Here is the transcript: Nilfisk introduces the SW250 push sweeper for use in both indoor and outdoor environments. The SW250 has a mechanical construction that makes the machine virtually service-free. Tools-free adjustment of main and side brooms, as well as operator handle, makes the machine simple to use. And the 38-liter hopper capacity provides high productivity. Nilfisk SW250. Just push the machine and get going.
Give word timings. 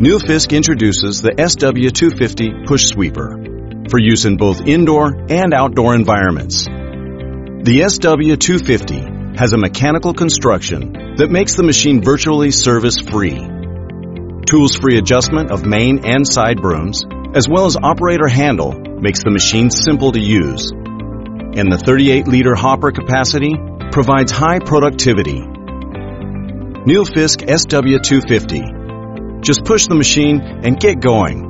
Nilfisk 0.00 0.56
introduces 0.56 1.20
the 1.20 1.32
SW250 1.32 2.66
push 2.66 2.86
sweeper 2.86 3.36
for 3.90 3.98
use 4.00 4.24
in 4.24 4.38
both 4.38 4.66
indoor 4.66 5.12
and 5.28 5.52
outdoor 5.52 5.94
environments. 5.94 6.64
The 6.64 7.80
SW250 7.84 9.38
has 9.38 9.52
a 9.52 9.58
mechanical 9.58 10.14
construction 10.14 11.16
that 11.18 11.30
makes 11.30 11.54
the 11.54 11.64
machine 11.64 12.02
virtually 12.02 12.50
service-free. 12.50 13.46
Tools-free 14.46 14.96
adjustment 14.96 15.50
of 15.50 15.66
main 15.66 16.06
and 16.06 16.26
side 16.26 16.62
brooms, 16.62 17.04
as 17.34 17.46
well 17.46 17.66
as 17.66 17.76
operator 17.76 18.26
handle, 18.26 18.72
makes 18.72 19.22
the 19.22 19.30
machine 19.30 19.68
simple 19.68 20.12
to 20.12 20.18
use. 20.18 20.70
And 20.72 21.70
the 21.70 21.76
38-liter 21.76 22.54
hopper 22.54 22.90
capacity 22.90 23.54
provides 23.92 24.32
high 24.32 24.60
productivity. 24.60 25.42
Nilfisk 26.88 27.44
SW250. 27.44 28.79
Just 29.50 29.64
push 29.64 29.88
the 29.88 29.96
machine 29.96 30.40
and 30.40 30.78
get 30.78 31.00
going. 31.00 31.49